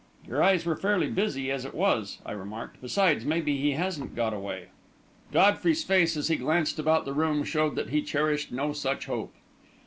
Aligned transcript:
"Your 0.27 0.41
eyes 0.41 0.65
were 0.65 0.75
fairly 0.75 1.05
busy 1.05 1.51
as 1.51 1.63
it 1.63 1.75
was," 1.75 2.17
I 2.25 2.31
remarked. 2.31 2.81
"Besides, 2.81 3.23
maybe 3.23 3.57
he 3.57 3.73
hasn't 3.73 4.15
got 4.15 4.33
away." 4.33 4.69
Godfrey's 5.31 5.83
face, 5.83 6.17
as 6.17 6.27
he 6.27 6.37
glanced 6.37 6.79
about 6.79 7.05
the 7.05 7.13
room, 7.13 7.43
showed 7.43 7.75
that 7.75 7.89
he 7.91 8.01
cherished 8.01 8.51
no 8.51 8.73
such 8.73 9.05
hope. 9.05 9.35